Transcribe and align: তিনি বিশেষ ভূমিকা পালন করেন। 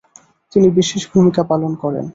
তিনি 0.53 0.67
বিশেষ 0.77 1.01
ভূমিকা 1.11 1.41
পালন 1.51 1.71
করেন। 1.83 2.05